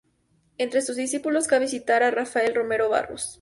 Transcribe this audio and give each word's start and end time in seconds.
Entre 0.57 0.81
sus 0.81 0.95
discípulos, 0.95 1.45
cabe 1.45 1.67
citar 1.67 2.01
a 2.01 2.09
Rafael 2.09 2.55
Romero 2.55 2.89
Barros. 2.89 3.29